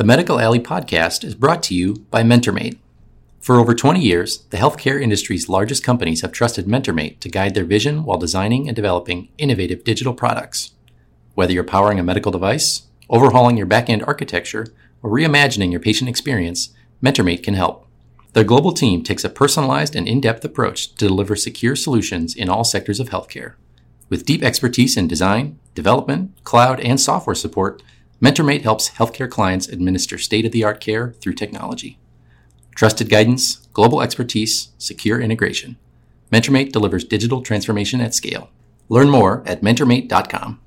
[0.00, 2.78] The Medical Alley podcast is brought to you by MentorMate.
[3.38, 7.66] For over 20 years, the healthcare industry's largest companies have trusted MentorMate to guide their
[7.66, 10.72] vision while designing and developing innovative digital products.
[11.34, 14.68] Whether you're powering a medical device, overhauling your back-end architecture,
[15.02, 16.70] or reimagining your patient experience,
[17.04, 17.86] MentorMate can help.
[18.32, 22.64] Their global team takes a personalized and in-depth approach to deliver secure solutions in all
[22.64, 23.52] sectors of healthcare.
[24.08, 27.82] With deep expertise in design, development, cloud, and software support,
[28.22, 31.98] MentorMate helps healthcare clients administer state of the art care through technology.
[32.74, 35.78] Trusted guidance, global expertise, secure integration.
[36.30, 38.50] MentorMate delivers digital transformation at scale.
[38.90, 40.60] Learn more at mentormate.com.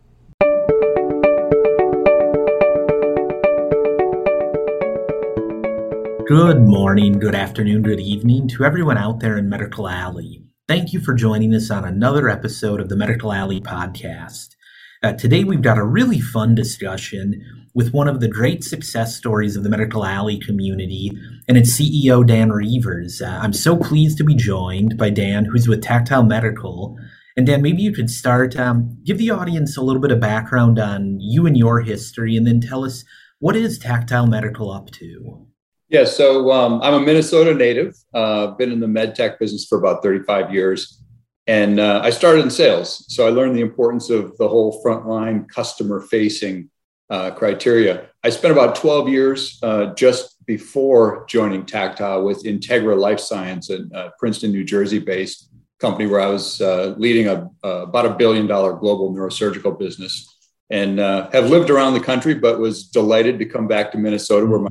[6.27, 10.41] Good morning, good afternoon, good evening to everyone out there in Medical Alley.
[10.67, 14.55] Thank you for joining us on another episode of the Medical Alley podcast.
[15.03, 19.57] Uh, today, we've got a really fun discussion with one of the great success stories
[19.57, 21.11] of the Medical Alley community
[21.49, 23.21] and its CEO, Dan Reuvers.
[23.21, 26.97] Uh, I'm so pleased to be joined by Dan, who's with Tactile Medical.
[27.35, 30.79] And Dan, maybe you could start, um, give the audience a little bit of background
[30.79, 33.03] on you and your history, and then tell us
[33.39, 35.45] what is Tactile Medical up to?
[35.89, 37.93] Yeah, so um, I'm a Minnesota native.
[38.13, 41.02] Uh, been in the med tech business for about 35 years.
[41.47, 43.05] And uh, I started in sales.
[43.13, 46.69] So I learned the importance of the whole frontline customer facing
[47.09, 48.09] uh, criteria.
[48.23, 54.11] I spent about 12 years uh, just before joining Tactile with Integra Life Science, a
[54.17, 58.73] Princeton, New Jersey based company where I was uh, leading a, about a billion dollar
[58.73, 60.29] global neurosurgical business.
[60.69, 64.45] And uh, have lived around the country, but was delighted to come back to Minnesota
[64.45, 64.69] where my,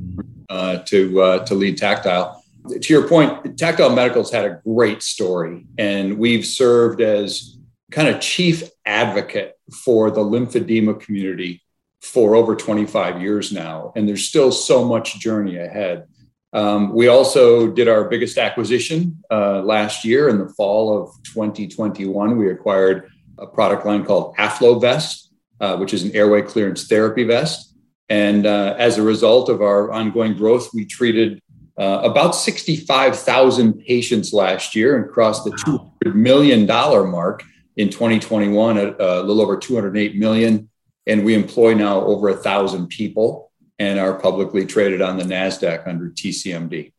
[0.49, 6.17] uh, to to lead Tactile to your point, Tactile Medical's had a great story, and
[6.17, 7.57] we've served as
[7.91, 11.61] kind of chief advocate for the lymphedema community
[12.01, 16.05] for over 25 years now, and there's still so much journey ahead.
[16.51, 22.37] Um, we also did our biggest acquisition uh, last year in the fall of 2021.
[22.37, 25.29] We acquired a product line called AffloVest,
[25.59, 27.75] uh, which is an airway clearance therapy vest.
[28.09, 31.41] And uh, as a result of our ongoing growth, we treated
[31.77, 37.43] uh, about 65,000 patients last year and crossed the $200 million mark
[37.77, 40.69] in 2021 at uh, a little over 208 million.
[41.07, 45.87] And we employ now over a thousand people and are publicly traded on the NASDAQ
[45.87, 46.93] under TCMD.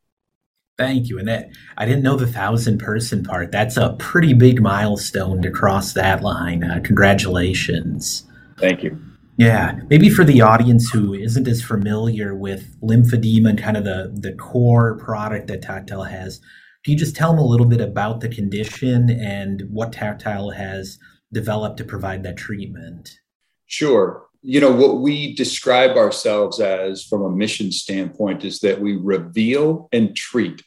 [0.77, 1.19] Thank you.
[1.21, 3.53] And that I didn't know the thousand person part.
[3.53, 6.65] That's a pretty big milestone to cross that line.
[6.65, 8.29] Uh, congratulations.
[8.59, 9.01] Thank you.
[9.37, 14.15] Yeah, maybe for the audience who isn't as familiar with lymphedema and kind of the,
[14.15, 16.41] the core product that Tactile has,
[16.85, 20.99] can you just tell them a little bit about the condition and what Tactile has
[21.33, 23.11] developed to provide that treatment?
[23.67, 24.27] Sure.
[24.43, 29.89] You know, what we describe ourselves as from a mission standpoint is that we reveal
[29.93, 30.63] and treat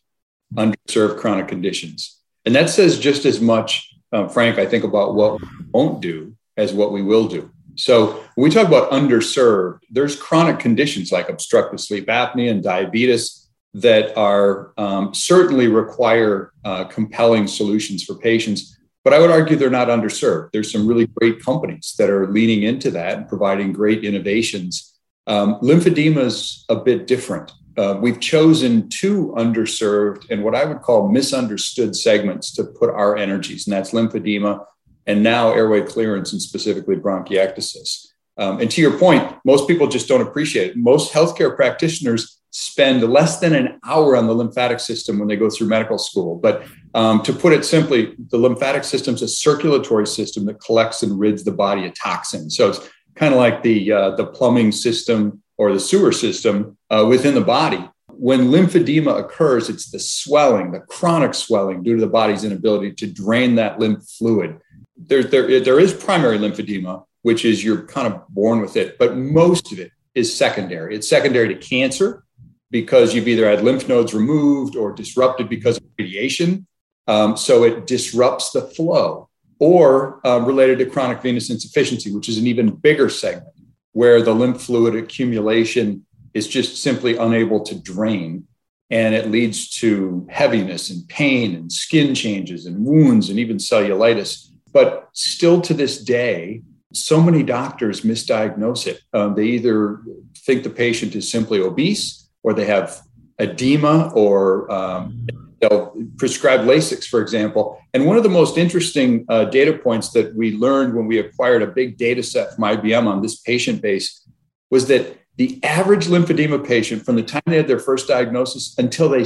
[0.56, 2.20] underserved chronic conditions.
[2.46, 6.36] And that says just as much, uh, Frank, I think, about what we won't do
[6.58, 7.52] as what we will do.
[7.78, 13.48] So when we talk about underserved, there's chronic conditions like obstructive sleep apnea and diabetes
[13.76, 18.78] that are um, certainly require uh, compelling solutions for patients.
[19.04, 20.52] But I would argue they're not underserved.
[20.52, 25.00] There's some really great companies that are leaning into that and providing great innovations.
[25.28, 27.52] Um, lymphedema is a bit different.
[27.78, 33.16] Uh, we've chosen two underserved and what I would call misunderstood segments to put our
[33.16, 34.66] energies, and that's lymphedema
[35.08, 38.08] and now airway clearance and specifically bronchiectasis.
[38.38, 40.78] Um, and to your point, most people just don't appreciate it.
[40.78, 45.50] Most healthcare practitioners spend less than an hour on the lymphatic system when they go
[45.50, 46.36] through medical school.
[46.36, 46.64] But
[46.94, 51.20] um, to put it simply, the lymphatic system is a circulatory system that collects and
[51.20, 52.56] rids the body of toxins.
[52.56, 52.80] So it's
[53.16, 57.42] kind of like the uh, the plumbing system or the sewer system uh, within the
[57.42, 57.90] body.
[58.12, 63.08] When lymphedema occurs, it's the swelling, the chronic swelling due to the body's inability to
[63.08, 64.60] drain that lymph fluid
[65.08, 69.18] there, there, there is primary lymphedema, which is you're kind of born with it, but
[69.18, 70.96] most of it is secondary.
[70.96, 72.24] It's secondary to cancer
[72.72, 76.68] because you've either had lymph nodes removed or disrupted because of radiation.
[77.08, 82.38] Um, so it disrupts the flow, or uh, related to chronic venous insufficiency, which is
[82.38, 83.54] an even bigger segment
[83.94, 88.46] where the lymph fluid accumulation is just simply unable to drain.
[88.92, 94.50] And it leads to heaviness and pain and skin changes and wounds and even cellulitis.
[94.78, 96.62] But still to this day,
[96.94, 99.02] so many doctors misdiagnose it.
[99.12, 100.02] Um, they either
[100.46, 103.02] think the patient is simply obese or they have
[103.40, 105.26] edema or um,
[105.60, 107.82] they'll prescribe Lasix, for example.
[107.96, 111.64] And one of the most interesting uh, data points that we learned when we acquired
[111.64, 114.30] a big data set from IBM on this patient base
[114.70, 119.10] was that the average lymphedema patient from the time they had their first diagnosis until
[119.10, 119.26] they,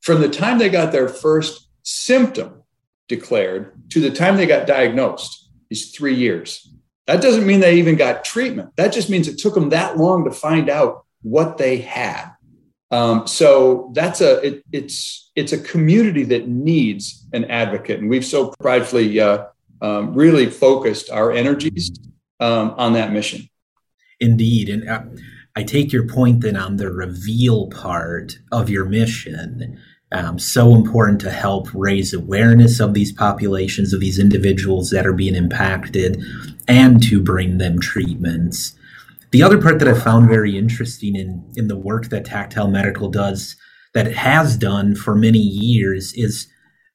[0.00, 2.61] from the time they got their first symptom
[3.12, 6.72] declared to the time they got diagnosed is three years.
[7.06, 8.70] That doesn't mean they even got treatment.
[8.76, 12.30] That just means it took them that long to find out what they had.
[12.90, 18.24] Um, so that's a it, it's it's a community that needs an advocate, and we've
[18.24, 19.46] so pridefully uh,
[19.80, 21.90] um, really focused our energies
[22.40, 23.48] um, on that mission.
[24.20, 25.02] Indeed, and uh,
[25.56, 29.78] I take your point then on the reveal part of your mission.
[30.12, 35.12] Um, so important to help raise awareness of these populations of these individuals that are
[35.14, 36.22] being impacted,
[36.68, 38.76] and to bring them treatments.
[39.30, 43.08] The other part that I found very interesting in, in the work that Tactile Medical
[43.08, 43.56] does,
[43.94, 46.46] that it has done for many years, is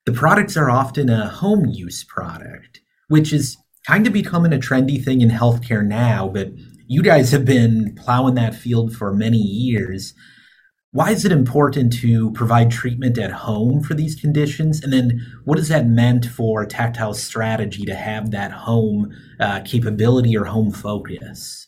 [0.05, 5.03] the products are often a home use product, which is kind of becoming a trendy
[5.03, 6.51] thing in healthcare now, but
[6.87, 10.13] you guys have been plowing that field for many years.
[10.91, 14.81] Why is it important to provide treatment at home for these conditions?
[14.81, 20.37] And then what has that meant for Tactile strategy to have that home uh, capability
[20.37, 21.67] or home focus?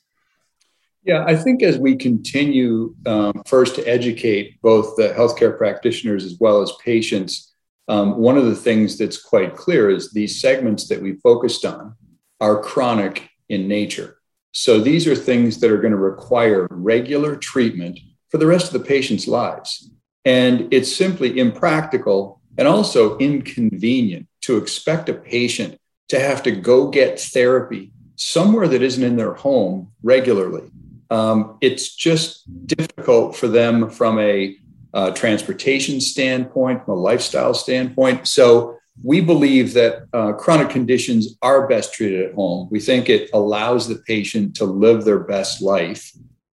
[1.03, 6.37] Yeah, I think as we continue um, first to educate both the healthcare practitioners as
[6.39, 7.53] well as patients,
[7.89, 11.95] um, one of the things that's quite clear is these segments that we focused on
[12.39, 14.19] are chronic in nature.
[14.51, 18.73] So these are things that are going to require regular treatment for the rest of
[18.73, 19.91] the patient's lives.
[20.25, 25.79] And it's simply impractical and also inconvenient to expect a patient
[26.09, 30.69] to have to go get therapy somewhere that isn't in their home regularly
[31.09, 34.55] um, it's just difficult for them from a
[34.93, 38.27] uh, transportation standpoint, from a lifestyle standpoint.
[38.27, 42.67] So we believe that uh, chronic conditions are best treated at home.
[42.71, 46.11] We think it allows the patient to live their best life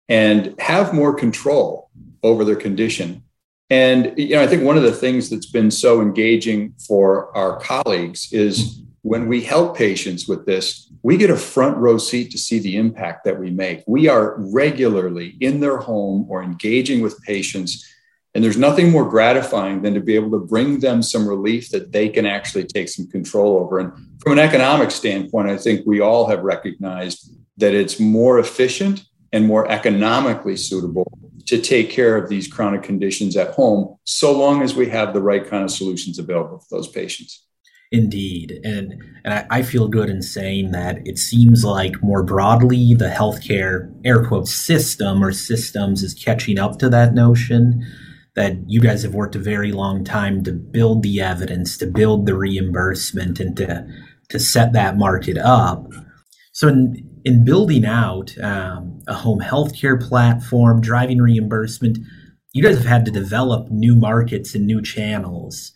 [0.09, 1.91] and have more control
[2.23, 3.23] over their condition.
[3.71, 7.59] And you know, I think one of the things that's been so engaging for our
[7.61, 12.39] colleagues is when we help patients with this, we get a front row seat to
[12.39, 13.83] see the impact that we make.
[13.87, 17.87] We are regularly in their home or engaging with patients.
[18.35, 21.93] And there's nothing more gratifying than to be able to bring them some relief that
[21.93, 23.79] they can actually take some control over.
[23.79, 29.05] And from an economic standpoint, I think we all have recognized that it's more efficient
[29.35, 34.63] and more economically suitable to take care of these chronic conditions at home, so long
[34.63, 37.45] as we have the right kind of solutions available for those patients.
[37.91, 38.61] Indeed.
[38.63, 38.95] And,
[39.25, 43.93] and I, I, feel good in saying that it seems like more broadly the healthcare
[44.05, 47.85] air quotes system or systems is catching up to that notion
[48.35, 52.27] that you guys have worked a very long time to build the evidence, to build
[52.27, 53.87] the reimbursement and to,
[54.29, 55.93] to set that market up.
[56.53, 61.99] So in, in building out um, a home healthcare platform, driving reimbursement,
[62.53, 65.73] you guys have had to develop new markets and new channels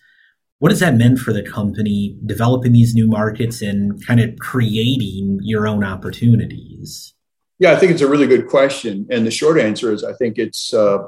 [0.59, 5.39] what has that meant for the company developing these new markets and kind of creating
[5.43, 7.15] your own opportunities?
[7.61, 9.07] Yeah, I think it's a really good question.
[9.11, 10.99] And the short answer is I think it's uh,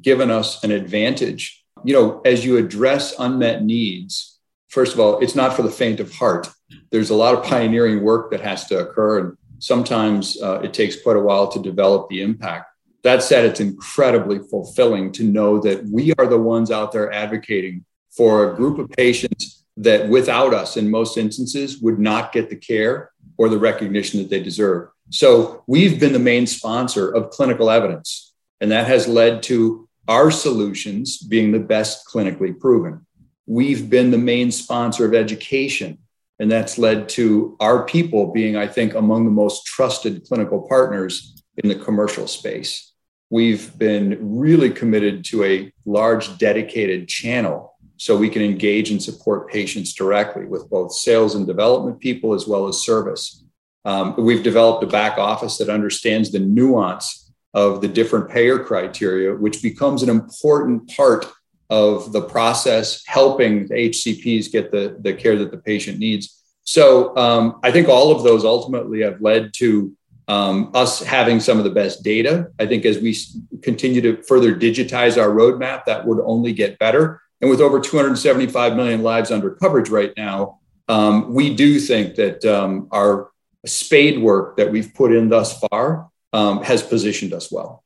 [0.00, 1.64] given us an advantage.
[1.84, 4.38] You know, as you address unmet needs,
[4.68, 6.48] first of all, it's not for the faint of heart.
[6.92, 9.18] There's a lot of pioneering work that has to occur.
[9.18, 12.66] And sometimes uh, it takes quite a while to develop the impact.
[13.02, 17.84] That said, it's incredibly fulfilling to know that we are the ones out there advocating
[18.10, 22.56] for a group of patients that without us in most instances would not get the
[22.56, 24.88] care or the recognition that they deserve.
[25.08, 30.30] So we've been the main sponsor of clinical evidence, and that has led to our
[30.30, 33.06] solutions being the best clinically proven.
[33.46, 35.98] We've been the main sponsor of education,
[36.40, 41.40] and that's led to our people being, I think, among the most trusted clinical partners
[41.58, 42.94] in the commercial space.
[43.28, 49.50] We've been really committed to a large dedicated channel so we can engage and support
[49.50, 53.44] patients directly with both sales and development people as well as service.
[53.84, 59.34] Um, we've developed a back office that understands the nuance of the different payer criteria,
[59.34, 61.30] which becomes an important part
[61.70, 66.42] of the process, helping the HCPs get the, the care that the patient needs.
[66.64, 69.96] So um, I think all of those ultimately have led to
[70.28, 72.48] um, us having some of the best data.
[72.58, 73.16] I think as we
[73.62, 77.20] continue to further digitize our roadmap, that would only get better.
[77.40, 82.44] And with over 275 million lives under coverage right now, um, we do think that
[82.44, 83.30] um, our
[83.64, 87.82] spade work that we've put in thus far um, has positioned us well.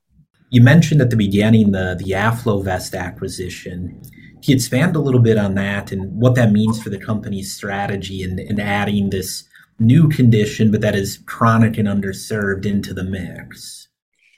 [0.50, 4.00] You mentioned at the beginning the, the AffloVest acquisition.
[4.02, 7.54] Can you expand a little bit on that and what that means for the company's
[7.54, 9.44] strategy in, in adding this
[9.78, 13.88] new condition, but that is chronic and underserved into the mix?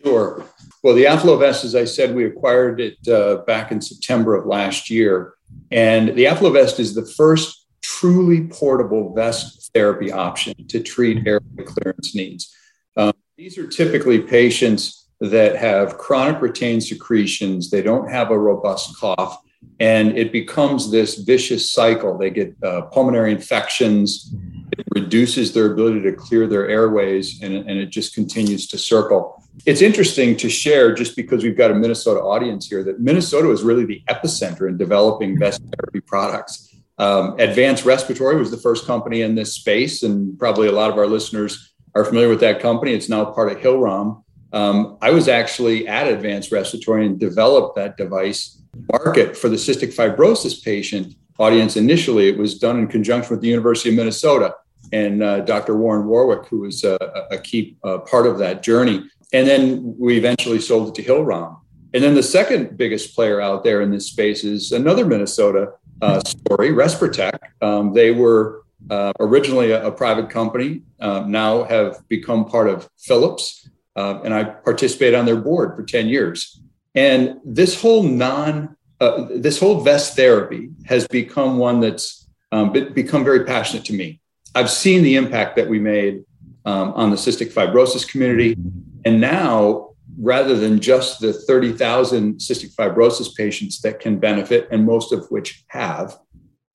[0.03, 0.45] Sure.
[0.83, 4.89] Well, the AffloVest, as I said, we acquired it uh, back in September of last
[4.89, 5.35] year.
[5.71, 12.15] And the AffloVest is the first truly portable vest therapy option to treat airway clearance
[12.15, 12.55] needs.
[12.97, 18.99] Um, these are typically patients that have chronic retained secretions, they don't have a robust
[18.99, 19.43] cough,
[19.81, 22.19] and it becomes this vicious cycle.
[22.19, 24.35] They get uh, pulmonary infections,
[24.73, 29.43] it reduces their ability to clear their airways, and, and it just continues to circle.
[29.65, 33.63] It's interesting to share, just because we've got a Minnesota audience here, that Minnesota is
[33.63, 36.75] really the epicenter in developing vest therapy products.
[36.99, 40.99] Um, Advanced Respiratory was the first company in this space, and probably a lot of
[40.99, 42.93] our listeners are familiar with that company.
[42.93, 44.23] It's now part of Hillrom.
[44.53, 48.63] Um, I was actually at Advanced Respiratory and developed that device
[48.93, 51.77] market for the cystic fibrosis patient audience.
[51.77, 54.55] Initially, it was done in conjunction with the University of Minnesota
[54.93, 55.77] and uh, Dr.
[55.77, 56.97] Warren Warwick, who was a,
[57.31, 59.05] a key uh, part of that journey.
[59.33, 61.57] And then we eventually sold it to Hillrom.
[61.93, 65.73] And then the second biggest player out there in this space is another Minnesota
[66.03, 67.39] uh, story, RespirTech.
[67.63, 72.89] Um, they were uh, originally a, a, private company, uh, now have become part of
[72.99, 73.69] Philips.
[73.97, 76.61] Uh, and I participated on their board for 10 years.
[76.95, 83.25] And this whole non, uh, this whole vest therapy has become one that's um, become
[83.25, 84.21] very passionate to me.
[84.55, 86.25] I've seen the impact that we made
[86.65, 88.57] um, on the cystic fibrosis community.
[89.05, 95.13] And now, rather than just the 30,000 cystic fibrosis patients that can benefit, and most
[95.13, 96.19] of which have,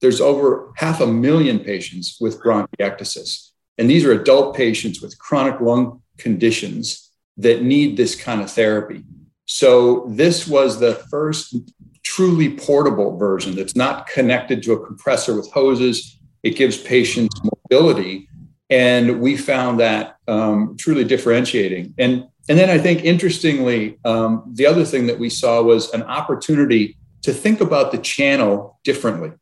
[0.00, 3.50] there's over half a million patients with bronchiectasis.
[3.78, 9.04] And these are adult patients with chronic lung conditions that need this kind of therapy.
[9.46, 11.56] So this was the first
[12.04, 16.18] truly portable version that's not connected to a compressor with hoses.
[16.42, 18.28] It gives patients mobility.
[18.70, 21.94] And we found that um, truly differentiating.
[21.98, 26.02] And, and then I think, interestingly, um, the other thing that we saw was an
[26.02, 29.32] opportunity to think about the channel differently.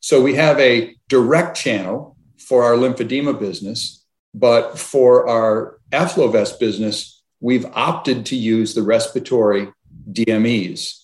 [0.00, 4.04] So we have a direct channel for our lymphedema business,
[4.34, 9.68] but for our AffloVest business, we've opted to use the respiratory
[10.12, 11.02] DMEs.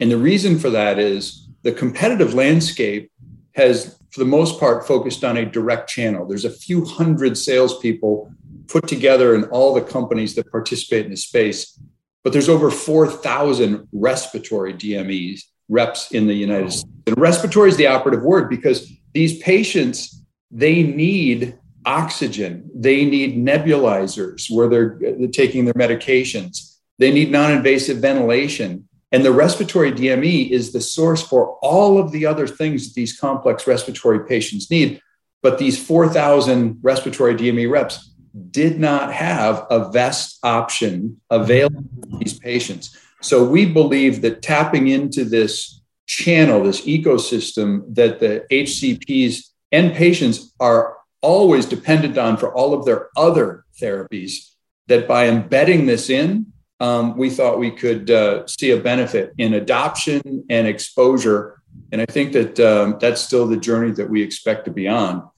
[0.00, 3.10] And the reason for that is the competitive landscape
[3.52, 6.26] has, for the most part, focused on a direct channel.
[6.26, 8.32] There's a few hundred salespeople
[8.68, 11.78] put together in all the companies that participate in the space,
[12.22, 16.90] but there's over 4,000 respiratory DMEs reps in the United States.
[17.06, 22.70] And respiratory is the operative word because these patients, they need oxygen.
[22.74, 26.78] They need nebulizers where they're, they're taking their medications.
[26.98, 28.88] They need non invasive ventilation.
[29.12, 33.18] And the respiratory DME is the source for all of the other things that these
[33.18, 35.00] complex respiratory patients need.
[35.42, 38.12] But these 4,000 respiratory DME reps
[38.50, 42.96] did not have a vest option available to these patients.
[43.20, 50.52] So we believe that tapping into this channel, this ecosystem that the HCPs and patients
[50.60, 54.50] are always dependent on for all of their other therapies,
[54.88, 56.46] that by embedding this in,
[56.80, 61.62] um, we thought we could uh, see a benefit in adoption and exposure.
[61.92, 65.28] And I think that um, that's still the journey that we expect to be on.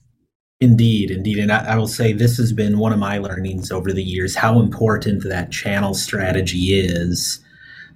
[0.61, 1.39] Indeed, indeed.
[1.39, 4.33] And I, I, will say this has been one of my learnings over the years
[4.35, 7.43] how important that channel strategy is.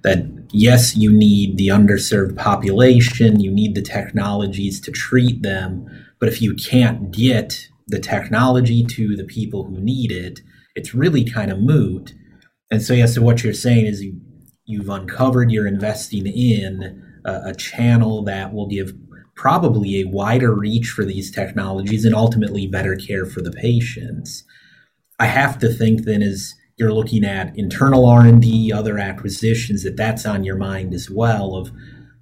[0.02, 5.88] That yes, you need the underserved population, you need the technologies to treat them,
[6.20, 10.40] but if you can't get the technology to the people who need it,
[10.74, 12.14] it's really kind of moot.
[12.70, 14.20] And so, yeah, so what you're saying is you,
[14.64, 18.92] you've uncovered, you're investing in a, a channel that will give
[19.34, 24.44] probably a wider reach for these technologies and ultimately better care for the patients.
[25.18, 30.26] I have to think then as you're looking at internal R&D, other acquisitions, that that's
[30.26, 31.70] on your mind as well of,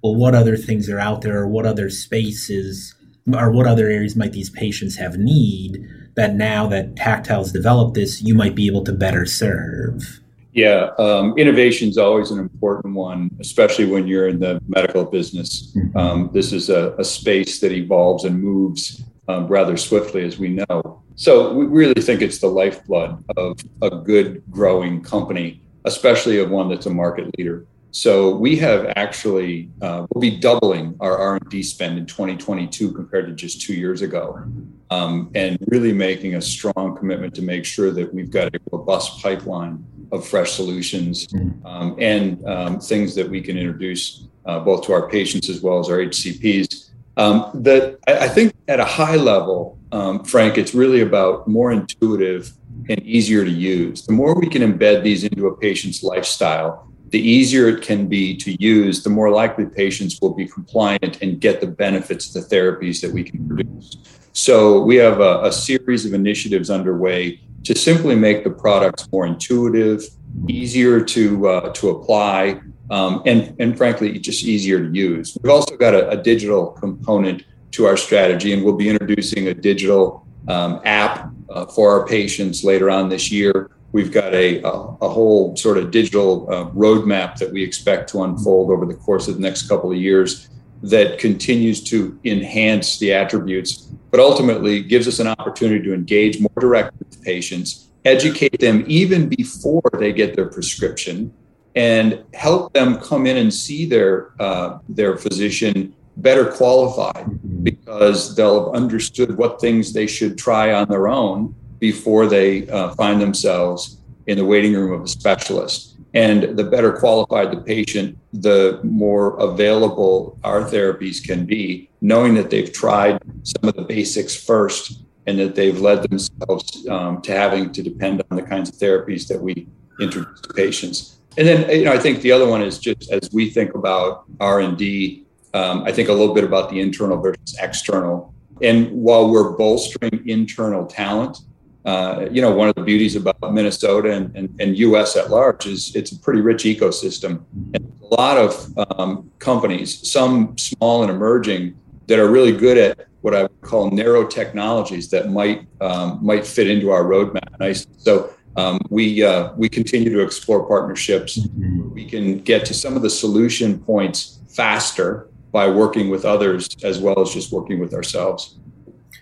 [0.01, 2.95] well, what other things are out there or what other spaces
[3.33, 8.21] or what other areas might these patients have need that now that Tactile's developed this,
[8.21, 10.19] you might be able to better serve?
[10.53, 15.71] Yeah, um, innovation is always an important one, especially when you're in the medical business.
[15.75, 15.97] Mm-hmm.
[15.97, 20.49] Um, this is a, a, space that evolves and moves um, rather swiftly, as we
[20.49, 21.03] know.
[21.13, 26.69] So we really think it's the lifeblood of a good growing company, especially of one
[26.69, 27.67] that's a market leader.
[27.91, 32.91] So we have actually uh, we'll be doubling our R and D spend in 2022
[32.91, 34.43] compared to just two years ago,
[34.89, 39.21] um, and really making a strong commitment to make sure that we've got a robust
[39.21, 41.27] pipeline of fresh solutions
[41.65, 45.79] um, and um, things that we can introduce uh, both to our patients as well
[45.79, 46.91] as our HCPs.
[47.17, 51.71] Um, that I, I, think at a high level, um, Frank, it's really about more
[51.71, 52.53] intuitive
[52.89, 54.05] and easier to use.
[54.05, 58.35] The more we can embed these into a patient's lifestyle the easier it can be
[58.37, 62.55] to use, the more likely patients will be compliant and get the benefits of the
[62.55, 63.97] therapies that we can produce.
[64.33, 69.25] So we have a, a series of initiatives underway to simply make the products more
[69.25, 70.03] intuitive,
[70.47, 72.61] easier to uh, to apply,
[72.91, 75.37] um, and and frankly, just easier to use.
[75.41, 79.53] We've also got a, a, digital component to our strategy, and we'll be introducing a
[79.53, 83.71] digital um, app uh, for our patients later on this year.
[83.91, 88.23] We've got a, a, a whole sort of digital uh, roadmap that we expect to
[88.23, 90.49] unfold over the course of the next couple of years
[90.83, 96.51] that continues to enhance the attributes, but ultimately gives us an opportunity to engage more
[96.59, 101.33] directly with patients, educate them even before they get their prescription,
[101.75, 107.63] and help them come in and see their uh, their physician better qualified mm-hmm.
[107.63, 112.93] because they'll have understood what things they should try on their own before they uh,
[112.95, 115.95] find themselves in the waiting room of a specialist.
[116.13, 122.49] And the better qualified the patient, the more available our therapies can be, knowing that
[122.49, 127.71] they've tried some of the basics first and that they've led themselves um, to having
[127.73, 129.67] to depend on the kinds of therapies that we
[129.99, 131.17] introduce to patients.
[131.37, 134.23] And then, you know, I think the other one is just as we think about
[134.39, 138.33] R and D, um, I think a little bit about the internal versus external.
[138.61, 141.39] And while we're bolstering internal talent,
[141.87, 145.65] uh, you know, one of the beauties about Minnesota and, and, and, US at large
[145.65, 147.45] is it's a pretty rich ecosystem.
[147.73, 153.07] And a lot of um, companies, some small and emerging, that are really good at
[153.21, 157.93] what I would call narrow technologies that might um, might fit into our roadmap nicely.
[157.97, 161.39] So um, we uh, we continue to explore partnerships.
[161.39, 161.93] Mm-hmm.
[161.93, 166.99] We can get to some of the solution points faster by working with others as
[166.99, 168.57] well as just working with ourselves.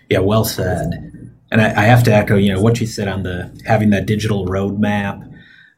[0.08, 1.15] Yeah, well said.
[1.50, 4.06] And I, I have to echo, you know, what you said on the having that
[4.06, 5.32] digital roadmap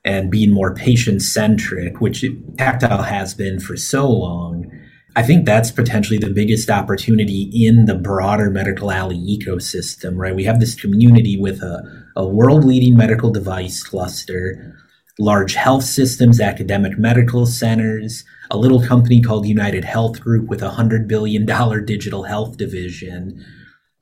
[0.04, 2.24] and being more patient centric, which
[2.56, 4.70] Tactile has been for so long.
[5.16, 10.34] I think that's potentially the biggest opportunity in the broader Medical Alley ecosystem, right?
[10.34, 11.82] We have this community with a,
[12.16, 14.78] a world leading medical device cluster,
[15.18, 20.70] large health systems, academic medical centers, a little company called United Health Group with a
[20.70, 21.44] $100 billion
[21.84, 23.44] digital health division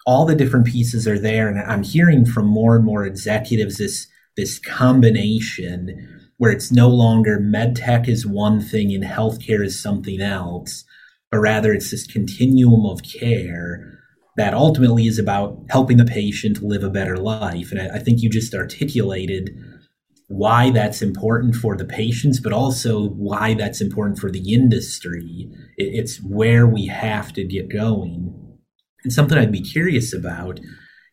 [0.06, 4.06] all the different pieces are there and i'm hearing from more and more executives this
[4.36, 10.20] this combination where it's no longer med tech is one thing and healthcare is something
[10.20, 10.84] else
[11.30, 13.92] but rather it's this continuum of care
[14.36, 18.22] that ultimately is about helping the patient live a better life and i, I think
[18.22, 19.50] you just articulated
[20.28, 25.48] why that's important for the patients, but also why that's important for the industry.
[25.76, 28.45] It's where we have to get going.
[29.06, 30.58] And something I'd be curious about.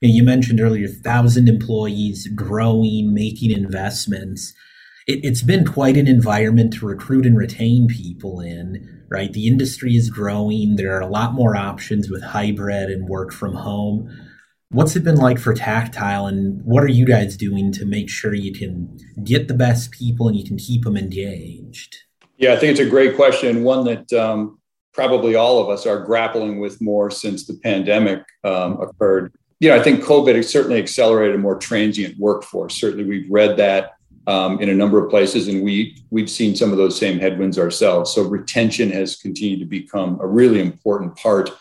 [0.02, 4.52] You, know, you mentioned earlier, thousand employees, growing, making investments.
[5.06, 9.06] It, it's been quite an environment to recruit and retain people in.
[9.12, 10.76] Right, the industry is growing.
[10.76, 14.10] There are a lot more options with hybrid and work from home.
[14.72, 18.34] What's it been like for Tactile, and what are you guys doing to make sure
[18.34, 21.96] you can get the best people and you can keep them engaged?
[22.38, 24.58] Yeah, I think it's a great question, one that um,
[24.94, 29.34] probably all of us are grappling with more since the pandemic um, occurred.
[29.60, 32.76] You know, I think COVID has certainly accelerated a more transient workforce.
[32.76, 33.94] Certainly, we've read that
[34.28, 37.58] um, in a number of places, and we we've seen some of those same headwinds
[37.58, 38.14] ourselves.
[38.14, 41.52] So retention has continued to become a really important part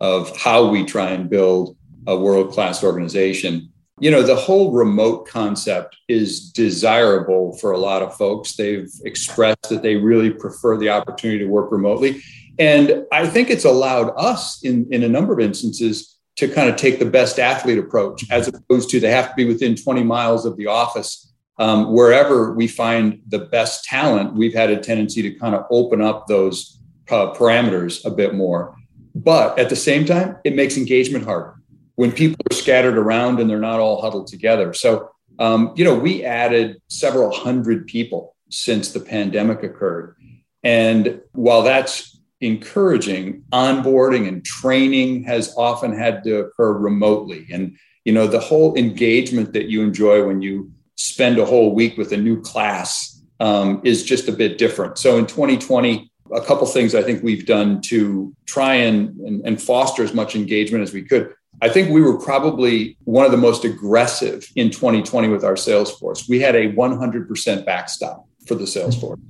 [0.00, 3.70] of how we try and build a world class organization.
[4.00, 8.56] You know, the whole remote concept is desirable for a lot of folks.
[8.56, 12.20] They've expressed that they really prefer the opportunity to work remotely.
[12.58, 16.76] And I think it's allowed us in, in a number of instances to kind of
[16.76, 20.44] take the best athlete approach as opposed to they have to be within 20 miles
[20.44, 21.32] of the office.
[21.58, 26.00] Um, wherever we find the best talent, we've had a tendency to kind of open
[26.00, 28.76] up those uh, parameters a bit more.
[29.14, 31.54] But at the same time, it makes engagement harder
[31.94, 34.72] when people are scattered around and they're not all huddled together.
[34.72, 40.16] So, um, you know, we added several hundred people since the pandemic occurred.
[40.64, 42.13] And while that's
[42.44, 48.76] encouraging onboarding and training has often had to occur remotely and you know the whole
[48.76, 53.80] engagement that you enjoy when you spend a whole week with a new class um,
[53.82, 57.80] is just a bit different so in 2020 a couple things i think we've done
[57.80, 62.02] to try and, and, and foster as much engagement as we could I think we
[62.02, 66.28] were probably one of the most aggressive in 2020 with our sales force.
[66.28, 69.20] We had a 100% backstop for the sales force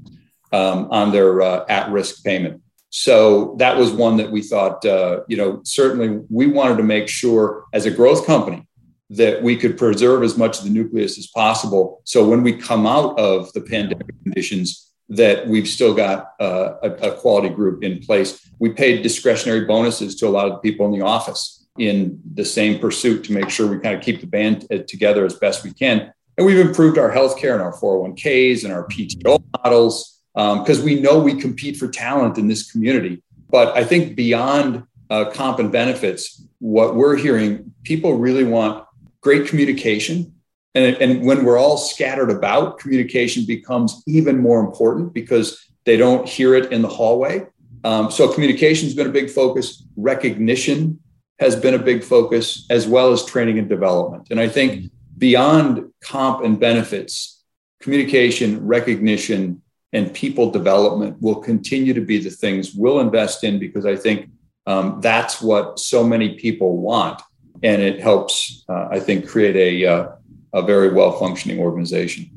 [0.51, 2.63] um, on their uh, at risk payment.
[2.97, 7.09] So that was one that we thought, uh, you know, certainly we wanted to make
[7.09, 8.69] sure as a growth company
[9.11, 12.03] that we could preserve as much of the nucleus as possible.
[12.05, 16.91] So when we come out of the pandemic conditions, that we've still got uh, a,
[16.93, 18.49] a, quality group in place.
[18.61, 22.45] We paid discretionary bonuses to a lot of the people in the office in the
[22.45, 25.65] same pursuit to make sure we kind of keep the band uh, together as best
[25.65, 26.13] we can.
[26.39, 31.01] And we've improved our healthcare and our 401ks and our PTO models because um, we
[31.01, 33.23] know we compete for talent in this community.
[33.49, 38.85] But I think beyond uh, comp and benefits, what we're hearing, people really want
[39.21, 40.35] great communication
[40.75, 46.29] and, and when we're all scattered about, communication becomes even more important because they don't
[46.29, 47.47] hear it in the hallway.
[47.85, 49.85] Um, so communication has been a big focus.
[49.97, 50.99] Recognition
[51.39, 54.29] has been a big focus, as well as training and development.
[54.31, 57.45] And I think beyond comp and benefits,
[57.81, 59.63] communication, recognition,
[59.95, 64.29] and people development will continue to be the things we'll invest in because I think
[64.67, 67.23] um, that's what so many people want.
[67.63, 70.09] And it helps, uh, I think, create a, uh,
[70.53, 72.29] a very well functioning organization.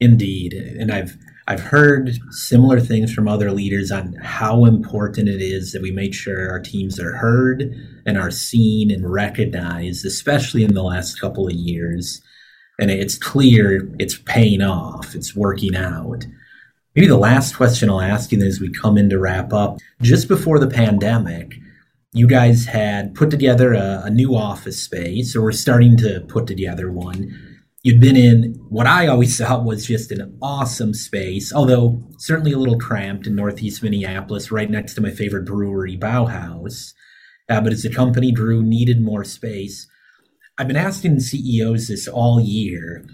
[0.00, 1.16] Indeed, and I've
[1.48, 6.12] I've heard similar things from other leaders on how important it is that we make
[6.12, 11.46] sure our teams are heard and are seen and recognized, especially in the last couple
[11.46, 12.20] of years.
[12.78, 16.26] And it's clear it's paying off, it's working out.
[16.98, 19.78] Maybe the last question I'll ask you then as we come in to wrap up
[20.02, 21.54] just before the pandemic,
[22.12, 26.48] you guys had put together a, a new office space, or we're starting to put
[26.48, 27.36] together one
[27.84, 32.58] You'd been in what I always thought was just an awesome space, although certainly a
[32.58, 36.92] little cramped in Northeast Minneapolis, right next to my favorite brewery, Bauhaus.
[37.48, 39.86] Uh, but as the company grew, needed more space.
[40.58, 43.04] I've been asking CEOs this all year.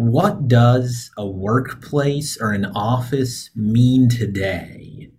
[0.00, 5.10] What does a workplace or an office mean today?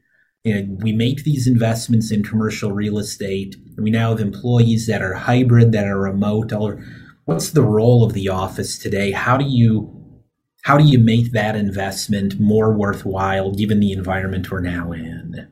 [0.43, 5.03] You know, we make these investments in commercial real estate, we now have employees that
[5.03, 6.83] are hybrid, that are remote, or
[7.25, 9.11] what's the role of the office today?
[9.11, 9.95] How do you
[10.63, 15.47] how do you make that investment more worthwhile given the environment we're now in?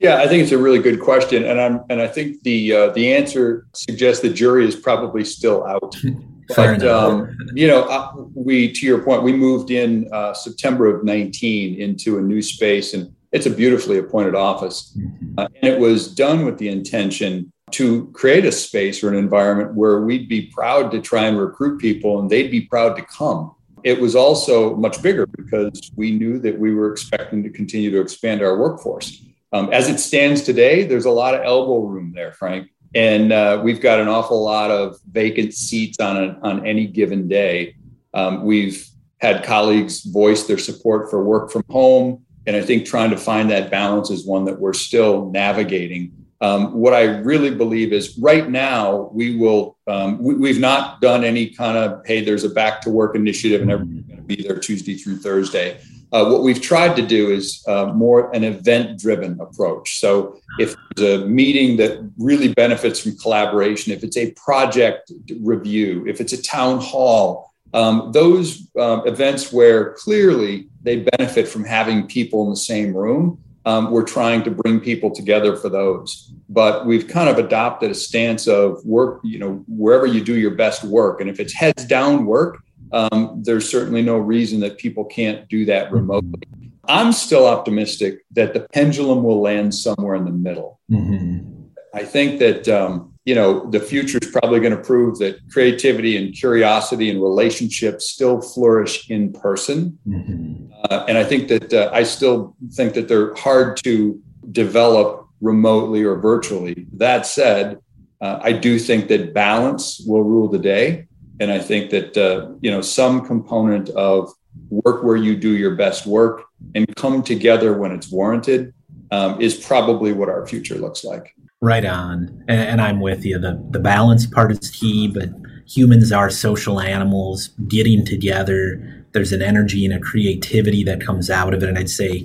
[0.00, 2.88] Yeah, I think it's a really good question, and I'm and I think the uh,
[2.92, 5.94] the answer suggests the jury is probably still out.
[6.56, 11.80] but um, you know, we to your point, we moved in uh, September of 19
[11.80, 15.38] into a new space, and it's a beautifully appointed office, mm-hmm.
[15.38, 19.74] uh, and it was done with the intention to create a space or an environment
[19.74, 23.54] where we'd be proud to try and recruit people and they'd be proud to come.
[23.82, 28.00] It was also much bigger because we knew that we were expecting to continue to
[28.00, 29.24] expand our workforce.
[29.52, 32.68] Um, as it stands today, there's a lot of elbow room there, Frank.
[32.94, 37.28] And uh, we've got an awful lot of vacant seats on, a, on any given
[37.28, 37.76] day.
[38.14, 38.86] Um, we've
[39.20, 42.24] had colleagues voice their support for work from home.
[42.46, 46.74] And I think trying to find that balance is one that we're still navigating um,
[46.74, 51.46] what I really believe is right now we will um, we, have not done any
[51.48, 54.58] kind of hey there's a back to work initiative and everybody's going to be there
[54.58, 55.80] Tuesday through Thursday.
[56.12, 59.98] Uh, what we've tried to do is uh, more an event driven approach.
[59.98, 66.06] So if there's a meeting that really benefits from collaboration, if it's a project review,
[66.06, 72.06] if it's a town hall, um, those um, events where clearly they benefit from having
[72.06, 76.32] people in the same room um, we're trying to bring people together for those.
[76.48, 80.52] But we've kind of adopted a stance of work, you know, wherever you do your
[80.52, 81.20] best work.
[81.20, 82.58] And if it's heads down work,
[82.92, 86.40] um, there's certainly no reason that people can't do that remotely.
[86.84, 90.80] I'm still optimistic that the pendulum will land somewhere in the middle.
[90.90, 91.68] Mm-hmm.
[91.94, 96.16] I think that um, you know, the future is probably going to prove that creativity
[96.16, 99.98] and curiosity and relationships still flourish in person.
[100.08, 100.72] Mm-hmm.
[100.90, 106.02] Uh, and I think that uh, I still think that they're hard to develop remotely
[106.02, 106.86] or virtually.
[106.94, 107.78] That said,
[108.20, 111.06] uh, I do think that balance will rule the day.
[111.42, 114.32] And I think that, uh, you know, some component of
[114.70, 116.44] work where you do your best work
[116.76, 118.72] and come together when it's warranted
[119.10, 121.34] um, is probably what our future looks like.
[121.60, 122.44] Right on.
[122.46, 123.40] And, and, I'm with you.
[123.40, 125.30] The the balance part is key, but
[125.66, 127.48] humans are social animals.
[127.66, 131.68] Getting together, there's an energy and a creativity that comes out of it.
[131.68, 132.24] And I'd say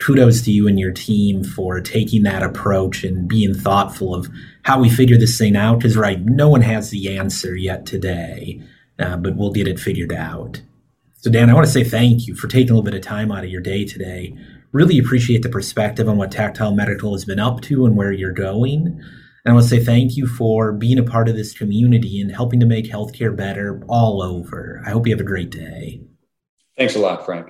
[0.00, 4.28] kudos to you and your team for taking that approach and being thoughtful of
[4.62, 5.78] how we figure this thing out.
[5.78, 8.60] Because right, no one has the answer yet today,
[8.98, 10.62] uh, but we'll get it figured out.
[11.16, 13.32] So Dan, I want to say thank you for taking a little bit of time
[13.32, 14.36] out of your day today
[14.72, 18.32] really appreciate the perspective on what Tactile Medical has been up to and where you're
[18.32, 19.02] going.
[19.44, 22.30] And I want to say thank you for being a part of this community and
[22.30, 24.82] helping to make healthcare better all over.
[24.86, 26.02] I hope you have a great day.
[26.76, 27.48] Thanks a lot, Frank.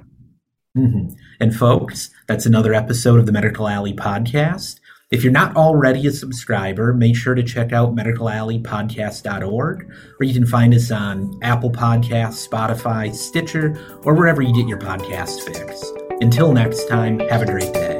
[0.76, 1.14] Mm-hmm.
[1.40, 4.80] And folks, that's another episode of the Medical Alley podcast.
[5.10, 10.46] If you're not already a subscriber, make sure to check out medicalalleypodcast.org, or you can
[10.46, 13.74] find us on Apple Podcasts, Spotify, Stitcher,
[14.04, 15.92] or wherever you get your podcast fix.
[16.20, 17.97] Until next time, have a great day.